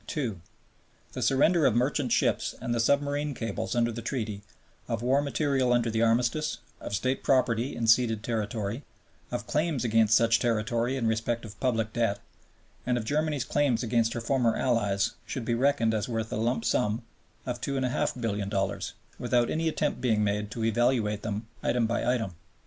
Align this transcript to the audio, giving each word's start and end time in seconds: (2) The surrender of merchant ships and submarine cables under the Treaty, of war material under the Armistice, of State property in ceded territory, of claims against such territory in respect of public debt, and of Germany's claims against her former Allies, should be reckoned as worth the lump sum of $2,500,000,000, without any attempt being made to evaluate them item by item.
(2) 0.07 0.41
The 1.13 1.21
surrender 1.21 1.67
of 1.67 1.75
merchant 1.75 2.11
ships 2.11 2.55
and 2.59 2.81
submarine 2.81 3.35
cables 3.35 3.75
under 3.75 3.91
the 3.91 4.01
Treaty, 4.01 4.41
of 4.87 5.03
war 5.03 5.21
material 5.21 5.71
under 5.71 5.91
the 5.91 6.01
Armistice, 6.01 6.57
of 6.79 6.95
State 6.95 7.21
property 7.23 7.75
in 7.75 7.85
ceded 7.85 8.23
territory, 8.23 8.81
of 9.29 9.45
claims 9.45 9.83
against 9.83 10.15
such 10.17 10.39
territory 10.39 10.97
in 10.97 11.05
respect 11.05 11.45
of 11.45 11.59
public 11.59 11.93
debt, 11.93 12.19
and 12.83 12.97
of 12.97 13.05
Germany's 13.05 13.45
claims 13.45 13.83
against 13.83 14.13
her 14.13 14.21
former 14.21 14.55
Allies, 14.55 15.11
should 15.27 15.45
be 15.45 15.53
reckoned 15.53 15.93
as 15.93 16.09
worth 16.09 16.29
the 16.31 16.35
lump 16.37 16.65
sum 16.65 17.03
of 17.45 17.61
$2,500,000,000, 17.61 18.93
without 19.19 19.51
any 19.51 19.69
attempt 19.69 20.01
being 20.01 20.23
made 20.23 20.49
to 20.49 20.63
evaluate 20.65 21.21
them 21.21 21.45
item 21.61 21.85
by 21.85 22.11
item. 22.11 22.33